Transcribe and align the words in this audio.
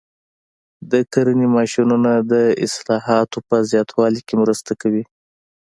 د 0.91 0.93
کرنې 1.13 1.47
ماشینونه 1.55 2.11
د 2.31 2.33
حاصلاتو 2.59 3.39
په 3.49 3.55
زیاتوالي 3.71 4.21
کې 4.27 4.35
مرسته 4.43 4.71
کوي. 4.81 5.03